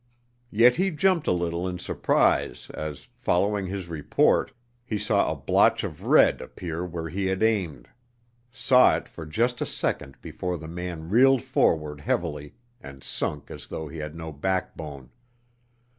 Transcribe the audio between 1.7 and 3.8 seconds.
surprise as, following